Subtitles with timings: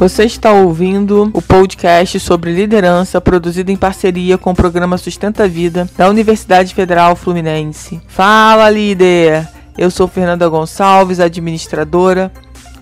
[0.00, 5.86] Você está ouvindo o podcast sobre liderança produzido em parceria com o programa Sustenta Vida
[5.94, 8.00] da Universidade Federal Fluminense.
[8.08, 9.46] Fala, líder!
[9.76, 12.32] Eu sou Fernanda Gonçalves, administradora,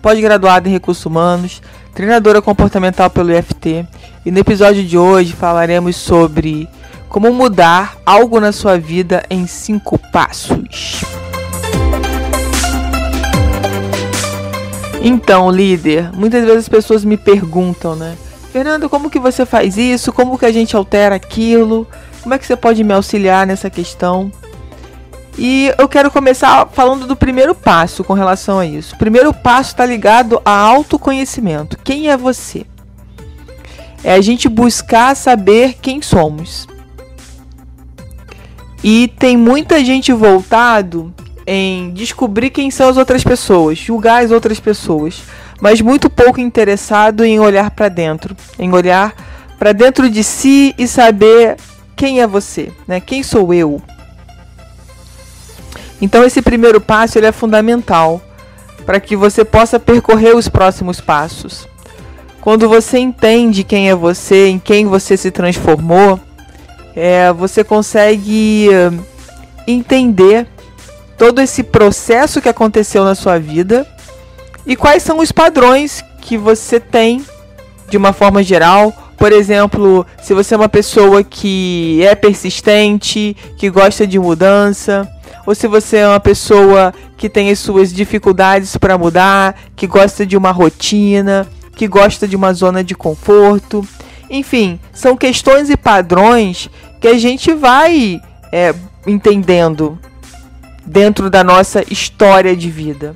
[0.00, 1.60] pós-graduada em recursos humanos,
[1.92, 3.84] treinadora comportamental pelo IFT,
[4.24, 6.68] e no episódio de hoje falaremos sobre
[7.08, 11.02] como mudar algo na sua vida em cinco passos.
[15.00, 18.16] Então, líder, muitas vezes as pessoas me perguntam, né?
[18.52, 20.12] Fernando, como que você faz isso?
[20.12, 21.86] Como que a gente altera aquilo?
[22.22, 24.32] Como é que você pode me auxiliar nessa questão?
[25.38, 28.96] E eu quero começar falando do primeiro passo com relação a isso.
[28.96, 31.78] O primeiro passo está ligado a autoconhecimento.
[31.78, 32.66] Quem é você?
[34.02, 36.66] É a gente buscar saber quem somos.
[38.82, 41.14] E tem muita gente voltado
[41.50, 45.22] em descobrir quem são as outras pessoas, julgar as outras pessoas,
[45.62, 49.14] mas muito pouco interessado em olhar para dentro, em olhar
[49.58, 51.56] para dentro de si e saber
[51.96, 53.00] quem é você, né?
[53.00, 53.80] Quem sou eu?
[56.02, 58.20] Então esse primeiro passo ele é fundamental
[58.84, 61.66] para que você possa percorrer os próximos passos.
[62.42, 66.20] Quando você entende quem é você, em quem você se transformou,
[66.94, 68.90] é, você consegue eh,
[69.66, 70.46] entender
[71.18, 73.86] todo esse processo que aconteceu na sua vida
[74.64, 77.24] e quais são os padrões que você tem
[77.90, 78.94] de uma forma geral.
[79.16, 85.10] Por exemplo, se você é uma pessoa que é persistente, que gosta de mudança,
[85.44, 90.24] ou se você é uma pessoa que tem as suas dificuldades para mudar, que gosta
[90.24, 93.84] de uma rotina, que gosta de uma zona de conforto.
[94.30, 96.70] Enfim, são questões e padrões
[97.00, 98.20] que a gente vai
[98.52, 98.72] é,
[99.06, 99.98] entendendo
[100.88, 103.14] dentro da nossa história de vida.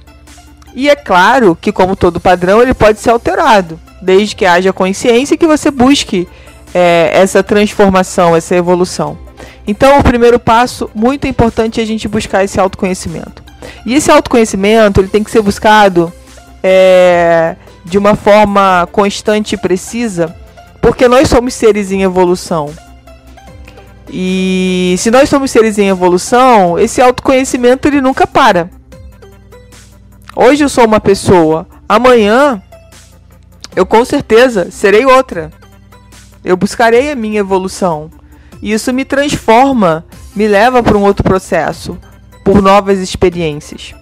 [0.75, 5.35] E é claro que, como todo padrão, ele pode ser alterado, desde que haja consciência
[5.35, 6.29] e que você busque
[6.75, 9.19] é, essa transformação, essa evolução.
[9.67, 13.43] Então, o primeiro passo, muito importante, é a gente buscar esse autoconhecimento.
[13.85, 16.13] E esse autoconhecimento ele tem que ser buscado
[16.63, 20.35] é, de uma forma constante e precisa,
[20.81, 22.71] porque nós somos seres em evolução.
[24.13, 28.69] E se nós somos seres em evolução, esse autoconhecimento ele nunca para.
[30.37, 32.63] Hoje eu sou uma pessoa, amanhã
[33.75, 35.51] eu com certeza serei outra.
[36.45, 38.11] Eu buscarei a minha evolução.
[38.61, 40.05] E isso me transforma,
[40.37, 41.97] me leva para um outro processo,
[42.45, 43.95] por novas experiências.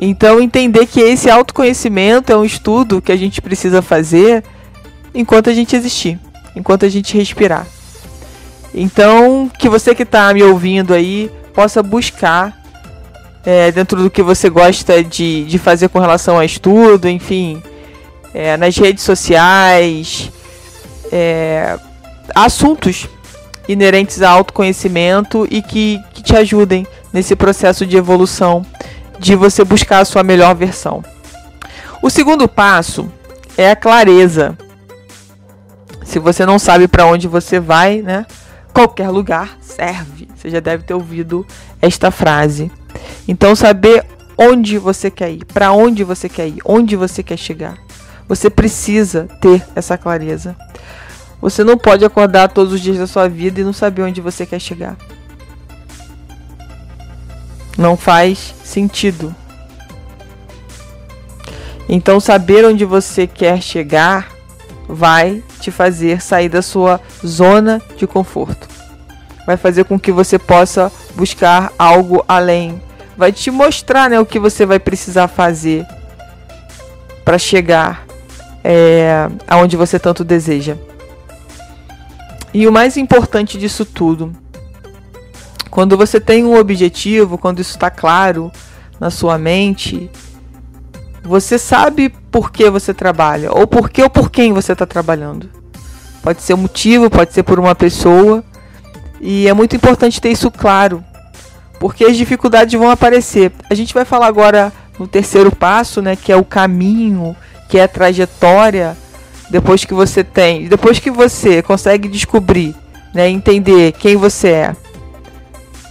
[0.00, 4.44] Então, entender que esse autoconhecimento é um estudo que a gente precisa fazer
[5.14, 6.18] enquanto a gente existir,
[6.54, 7.66] enquanto a gente respirar.
[8.74, 12.60] Então, que você que está me ouvindo aí possa buscar
[13.46, 17.62] é, dentro do que você gosta de, de fazer com relação a estudo, enfim,
[18.34, 20.30] é, nas redes sociais,
[21.12, 21.78] é,
[22.34, 23.08] assuntos
[23.68, 28.66] inerentes a autoconhecimento e que, que te ajudem nesse processo de evolução,
[29.20, 31.04] de você buscar a sua melhor versão.
[32.02, 33.10] O segundo passo
[33.56, 34.58] é a clareza.
[36.04, 38.26] Se você não sabe para onde você vai, né?
[38.74, 40.28] Qualquer lugar serve.
[40.36, 41.46] Você já deve ter ouvido
[41.80, 42.70] esta frase.
[43.26, 44.04] Então, saber
[44.36, 47.78] onde você quer ir, para onde você quer ir, onde você quer chegar.
[48.28, 50.56] Você precisa ter essa clareza.
[51.40, 54.44] Você não pode acordar todos os dias da sua vida e não saber onde você
[54.44, 54.96] quer chegar.
[57.78, 59.34] Não faz sentido.
[61.88, 64.33] Então, saber onde você quer chegar
[64.88, 68.68] vai te fazer sair da sua zona de conforto.
[69.46, 72.80] Vai fazer com que você possa buscar algo além.
[73.16, 75.86] Vai te mostrar né, o que você vai precisar fazer
[77.24, 78.06] para chegar
[78.62, 80.76] é, aonde você tanto deseja.
[82.52, 84.32] E o mais importante disso tudo,
[85.70, 88.50] quando você tem um objetivo, quando isso está claro
[89.00, 90.10] na sua mente,
[91.24, 95.48] você sabe por que você trabalha, ou por que ou por quem você está trabalhando.
[96.22, 98.44] Pode ser um motivo, pode ser por uma pessoa.
[99.20, 101.02] E é muito importante ter isso claro,
[101.80, 103.52] porque as dificuldades vão aparecer.
[103.70, 107.34] A gente vai falar agora no terceiro passo, né, que é o caminho,
[107.68, 108.96] que é a trajetória.
[109.48, 112.74] Depois que você tem, depois que você consegue descobrir,
[113.14, 114.76] né, entender quem você é,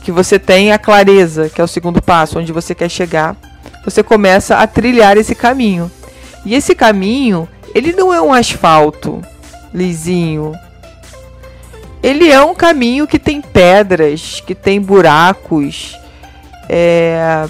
[0.04, 3.36] que você tem a clareza, que é o segundo passo, onde você quer chegar
[3.84, 5.92] você começa a trilhar esse caminho.
[6.46, 9.22] E esse caminho, ele não é um asfalto
[9.74, 10.54] lisinho.
[12.02, 15.98] Ele é um caminho que tem pedras, que tem buracos,
[16.68, 17.48] é,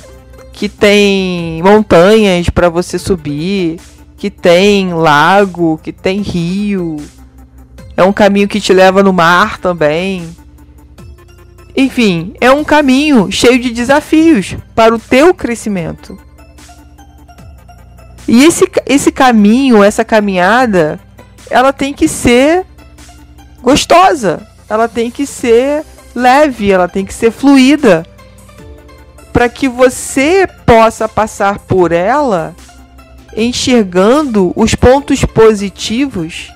[0.51, 3.79] que tem montanhas para você subir,
[4.15, 6.97] que tem lago, que tem rio.
[7.97, 10.29] É um caminho que te leva no mar também.
[11.75, 16.17] Enfim, é um caminho cheio de desafios para o teu crescimento.
[18.27, 20.99] E esse, esse caminho, essa caminhada,
[21.49, 22.65] ela tem que ser
[23.61, 25.83] gostosa, ela tem que ser
[26.15, 28.05] leve, ela tem que ser fluida,
[29.31, 32.55] para que você possa passar por ela
[33.35, 36.51] enxergando os pontos positivos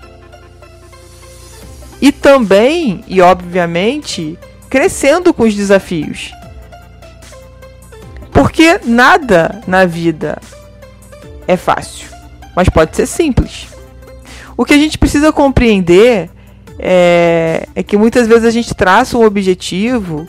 [1.99, 4.37] e também, e obviamente,
[4.69, 6.31] crescendo com os desafios.
[8.31, 10.37] Porque nada na vida
[11.47, 12.07] é fácil,
[12.55, 13.67] mas pode ser simples.
[14.55, 16.29] O que a gente precisa compreender
[16.79, 20.27] é, é, que muitas vezes a gente traça um objetivo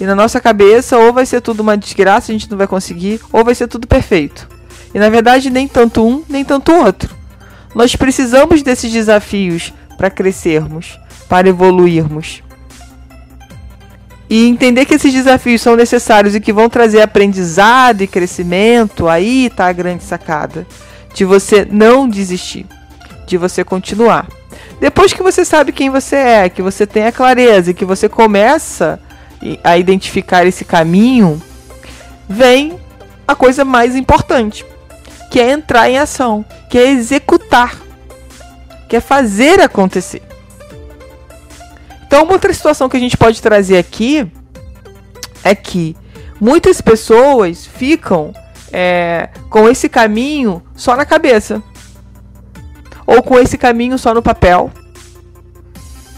[0.00, 3.20] e na nossa cabeça ou vai ser tudo uma desgraça, a gente não vai conseguir,
[3.32, 4.48] ou vai ser tudo perfeito.
[4.94, 7.14] E na verdade, nem tanto um, nem tanto outro.
[7.74, 12.42] Nós precisamos desses desafios para crescermos, para evoluirmos.
[14.30, 19.46] E entender que esses desafios são necessários e que vão trazer aprendizado e crescimento, aí
[19.46, 20.64] está a grande sacada.
[21.12, 22.64] De você não desistir,
[23.26, 24.28] de você continuar.
[24.80, 28.08] Depois que você sabe quem você é, que você tem a clareza e que você
[28.08, 29.00] começa
[29.64, 31.42] a identificar esse caminho,
[32.28, 32.78] vem
[33.26, 34.64] a coisa mais importante,
[35.28, 37.76] que é entrar em ação, que é executar,
[38.88, 40.29] que é fazer acontecer.
[42.10, 44.28] Então, uma outra situação que a gente pode trazer aqui
[45.44, 45.96] é que
[46.40, 48.34] muitas pessoas ficam
[48.72, 51.62] é, com esse caminho só na cabeça,
[53.06, 54.72] ou com esse caminho só no papel,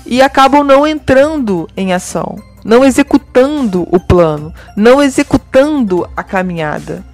[0.07, 7.05] e acabam não entrando em ação, não executando o plano, não executando a caminhada.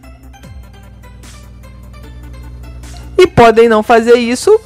[3.19, 4.57] E podem não fazer isso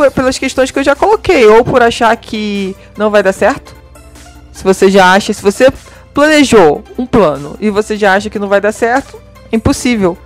[0.00, 3.76] por, pelas questões que eu já coloquei, ou por achar que não vai dar certo.
[4.50, 5.70] Se você já acha, se você
[6.14, 9.20] planejou um plano e você já acha que não vai dar certo,
[9.52, 10.16] é impossível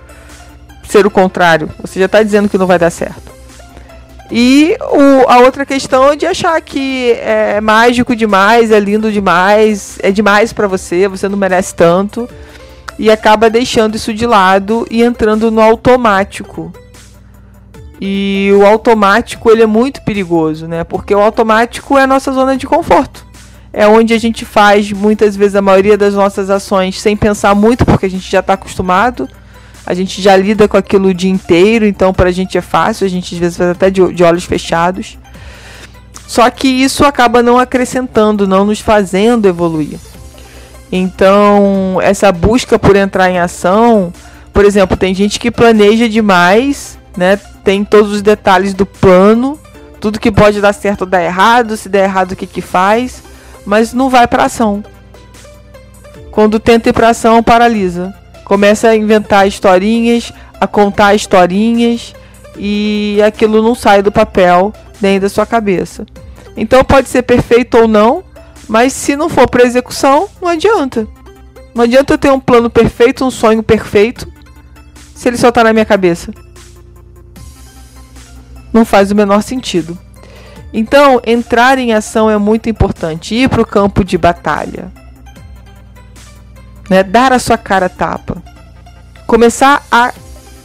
[0.89, 1.69] ser o contrário.
[1.81, 3.35] Você já está dizendo que não vai dar certo.
[4.31, 9.99] E o, a outra questão é de achar que é mágico demais, é lindo demais,
[10.03, 12.29] é demais para você, você não merece tanto.
[12.97, 16.73] E acaba deixando isso de lado e entrando no automático.
[18.01, 20.85] E o automático ele é muito perigoso, né?
[20.85, 23.25] Porque o automático é a nossa zona de conforto.
[23.73, 27.85] É onde a gente faz muitas vezes a maioria das nossas ações sem pensar muito,
[27.85, 29.29] porque a gente já está acostumado.
[29.87, 33.05] A gente já lida com aquilo o dia inteiro, então para a gente é fácil,
[33.05, 35.19] a gente às vezes faz até de, de olhos fechados.
[36.27, 39.99] Só que isso acaba não acrescentando, não nos fazendo evoluir.
[40.91, 44.13] Então, essa busca por entrar em ação,
[44.53, 47.39] por exemplo, tem gente que planeja demais né?
[47.65, 49.59] Tem todos os detalhes do plano,
[49.99, 53.23] tudo que pode dar certo ou dar errado, se der errado o que que faz,
[53.65, 54.85] mas não vai para ação.
[56.31, 58.15] Quando tenta ir para ação, paralisa.
[58.45, 60.31] Começa a inventar historinhas,
[60.61, 62.15] a contar historinhas
[62.55, 64.71] e aquilo não sai do papel
[65.01, 66.05] nem da sua cabeça.
[66.55, 68.23] Então pode ser perfeito ou não,
[68.69, 71.09] mas se não for para execução, não adianta.
[71.75, 74.31] Não adianta eu ter um plano perfeito, um sonho perfeito,
[75.15, 76.44] se ele só está na minha cabeça
[78.75, 79.97] não faz o menor sentido.
[80.73, 84.91] Então, entrar em ação é muito importante, ir para o campo de batalha,
[86.91, 87.05] né?
[87.05, 88.43] dar a sua cara tapa,
[89.25, 90.13] começar a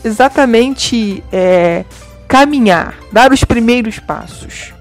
[0.03, 1.85] exatamente é,
[2.27, 4.73] caminhar, dar os primeiros passos.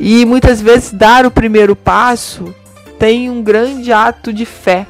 [0.00, 2.54] E muitas vezes dar o primeiro passo
[2.98, 4.86] tem um grande ato de fé,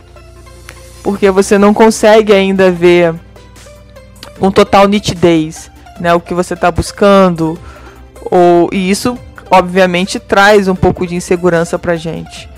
[1.03, 3.13] porque você não consegue ainda ver
[4.39, 7.59] com total nitidez né, o que você está buscando,
[8.31, 9.19] ou, e isso
[9.51, 12.49] obviamente traz um pouco de insegurança para gente.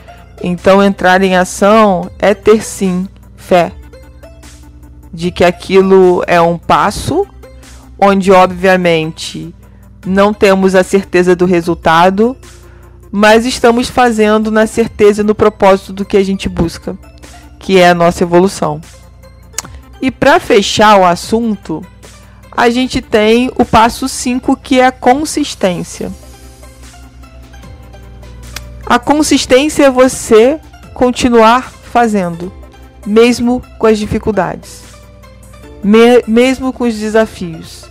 [0.42, 3.72] Então entrar em ação é ter sim fé
[5.12, 7.26] de que aquilo é um passo
[7.98, 9.54] onde obviamente
[10.04, 12.36] não temos a certeza do resultado,
[13.10, 16.96] mas estamos fazendo na certeza e no propósito do que a gente busca,
[17.58, 18.80] que é a nossa evolução.
[20.00, 21.84] E para fechar o assunto,
[22.56, 26.10] a gente tem o passo 5, que é a consistência.
[28.86, 30.58] A consistência é você
[30.94, 32.52] continuar fazendo,
[33.04, 34.80] mesmo com as dificuldades,
[35.82, 37.84] me mesmo com os desafios.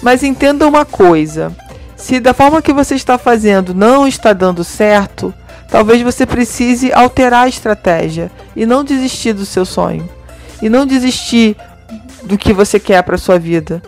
[0.00, 1.54] Mas entenda uma coisa:
[1.96, 5.34] se da forma que você está fazendo não está dando certo,
[5.68, 10.08] talvez você precise alterar a estratégia e não desistir do seu sonho.
[10.60, 11.56] E não desistir
[12.24, 13.82] do que você quer para sua vida.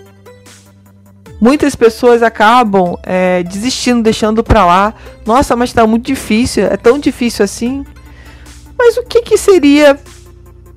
[1.40, 4.94] Muitas pessoas acabam é, desistindo, deixando para lá.
[5.26, 6.64] Nossa, mas está muito difícil.
[6.64, 7.84] É tão difícil assim.
[8.78, 9.98] Mas o que, que seria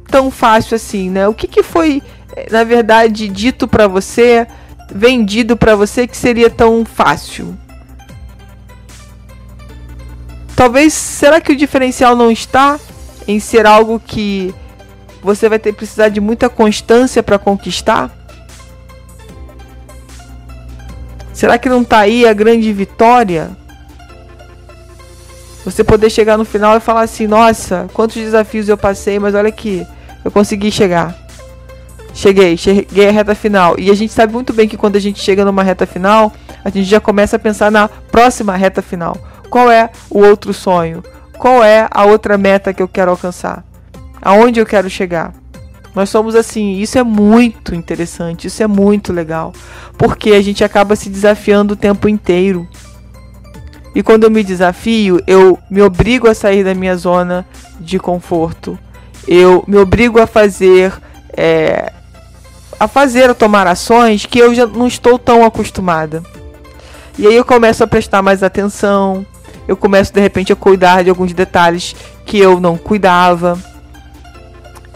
[0.10, 1.28] tão fácil assim, né?
[1.28, 2.02] O que, que foi,
[2.36, 4.48] é, na verdade, dito para você,
[4.92, 7.58] vendido para você que seria tão fácil?
[10.56, 12.80] Talvez, será que o diferencial não está
[13.28, 14.54] em ser algo que
[15.27, 18.10] você vai ter precisar de muita constância para conquistar?
[21.34, 23.50] Será que não está aí a grande vitória?
[25.65, 29.50] Você poder chegar no final e falar assim: nossa, quantos desafios eu passei, mas olha
[29.50, 29.86] aqui,
[30.24, 31.13] eu consegui chegar.
[32.13, 33.75] Cheguei, cheguei à reta final.
[33.77, 36.31] E a gente sabe muito bem que quando a gente chega numa reta final,
[36.63, 39.17] a gente já começa a pensar na próxima reta final.
[39.50, 41.03] Qual é o outro sonho?
[41.38, 43.63] Qual é a outra meta que eu quero alcançar?
[44.22, 45.34] Aonde eu quero chegar?
[45.96, 49.52] Nós somos assim, isso é muito interessante, isso é muito legal,
[49.98, 52.68] porque a gente acaba se desafiando o tempo inteiro.
[53.96, 57.48] E quando eu me desafio, eu me obrigo a sair da minha zona
[57.80, 58.78] de conforto.
[59.28, 60.94] Eu me obrigo a fazer,
[61.36, 61.92] é,
[62.80, 66.22] a fazer, a tomar ações que eu já não estou tão acostumada.
[67.18, 69.26] E aí eu começo a prestar mais atenção,
[69.68, 73.58] eu começo de repente a cuidar de alguns detalhes que eu não cuidava.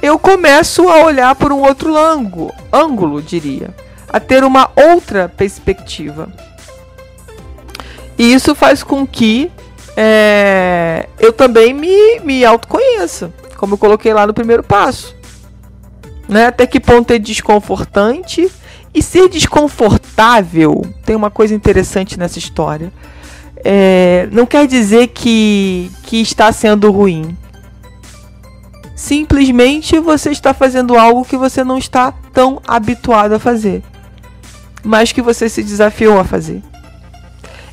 [0.02, 3.70] Eu começo a olhar por um outro ângulo, ângulo diria,
[4.10, 6.32] a ter uma outra perspectiva.
[8.18, 9.52] E isso faz com que
[9.96, 15.16] é, eu também me, me autoconheça, como eu coloquei lá no primeiro passo.
[16.28, 16.48] Né?
[16.48, 18.52] Até que ponto é desconfortante
[18.94, 20.82] e ser desconfortável.
[21.06, 22.92] Tem uma coisa interessante nessa história
[23.64, 27.38] é, não quer dizer que, que está sendo ruim.
[29.02, 33.82] Simplesmente você está fazendo algo que você não está tão habituado a fazer,
[34.84, 36.62] mas que você se desafiou a fazer.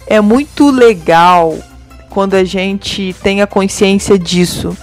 [0.06, 1.54] É muito legal
[2.08, 4.74] quando a gente tem a consciência disso,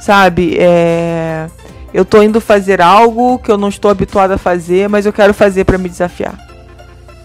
[0.00, 0.56] sabe?
[0.58, 1.46] É,
[1.94, 5.32] eu estou indo fazer algo que eu não estou habituado a fazer, mas eu quero
[5.32, 6.36] fazer para me desafiar.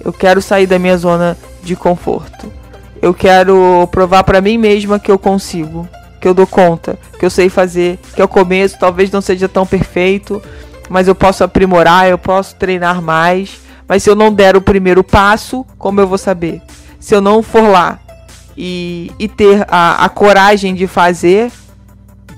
[0.06, 2.54] Eu quero sair da minha zona de conforto.
[3.02, 5.90] Eu quero provar para mim mesma que eu consigo,
[6.22, 9.66] que eu dou conta, que eu sei fazer, que ao começo talvez não seja tão
[9.66, 10.42] perfeito,
[10.88, 13.60] mas eu posso aprimorar, eu posso treinar mais.
[13.88, 16.62] Mas se eu não der o primeiro passo, como eu vou saber?
[17.00, 18.00] Se eu não for lá
[18.56, 21.52] e, e ter a, a coragem de fazer,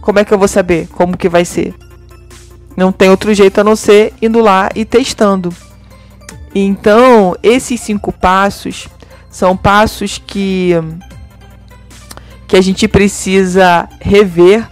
[0.02, 1.76] como é que eu vou saber como que vai ser?
[2.78, 5.54] Não tem outro jeito a não ser indo lá e testando.
[6.56, 8.88] Então, esses cinco passos
[9.30, 10.72] são passos que
[12.48, 14.68] que a gente precisa rever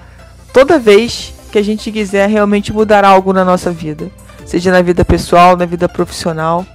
[0.53, 4.09] toda vez que a gente quiser realmente mudar algo na nossa vida,
[4.45, 6.65] seja na vida pessoal, na vida profissional,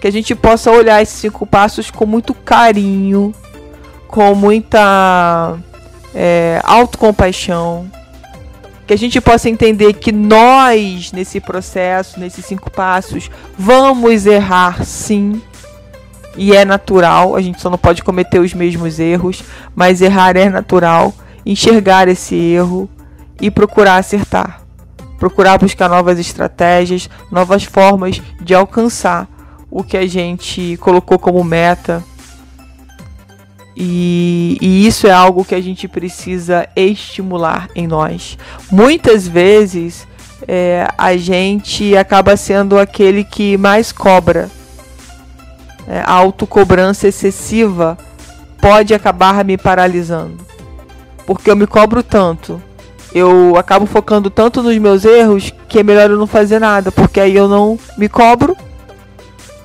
[0.00, 3.34] que a gente possa olhar esses cinco passos com muito carinho,
[4.08, 5.56] com muita
[6.14, 7.90] é, autocompaixão,
[8.86, 15.42] que a gente possa entender que nós, nesse processo, nesses cinco passos, vamos errar sim,
[16.36, 19.42] e é natural, a gente só não pode cometer os mesmos erros,
[19.74, 21.14] mas errar é natural.
[21.44, 22.88] Enxergar esse erro
[23.40, 24.62] e procurar acertar.
[25.18, 29.28] Procurar buscar novas estratégias, novas formas de alcançar
[29.70, 32.04] o que a gente colocou como meta.
[33.74, 38.38] E, e, isso é algo que a gente precisa estimular em nós.
[38.70, 40.06] Muitas vezes
[40.48, 44.50] é, a gente acaba sendo aquele que mais cobra
[45.86, 47.96] é, a autocobrança excessiva
[48.60, 50.38] pode acabar me paralisando.
[51.26, 52.62] Porque eu me cobro tanto,
[53.14, 57.18] eu acabo focando tanto nos meus erros que é melhor eu não fazer nada, porque
[57.18, 58.56] aí eu não me cobro,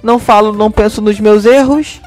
[0.01, 2.01] não falo, não penso nos meus erros,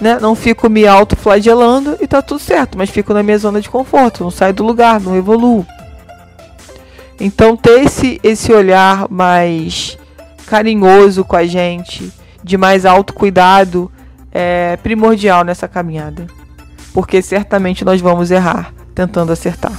[0.00, 0.18] né?
[0.20, 4.22] Não fico me autoflagelando e tá tudo certo, mas fico na minha zona de conforto,
[4.22, 5.66] não saio do lugar, não evoluo.
[7.18, 9.96] Então ter esse, esse olhar mais
[10.46, 12.12] carinhoso com a gente,
[12.46, 13.90] de mais autocuidado
[14.30, 16.28] é primordial nessa caminhada,
[16.94, 19.72] porque certamente nós vamos errar tentando acertar.